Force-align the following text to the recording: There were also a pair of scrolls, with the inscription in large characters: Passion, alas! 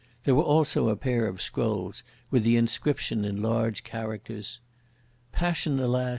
There 0.23 0.33
were 0.33 0.41
also 0.41 0.89
a 0.89 0.95
pair 0.95 1.27
of 1.27 1.39
scrolls, 1.43 2.01
with 2.31 2.41
the 2.41 2.57
inscription 2.57 3.23
in 3.23 3.39
large 3.43 3.83
characters: 3.83 4.59
Passion, 5.31 5.77
alas! 5.77 6.09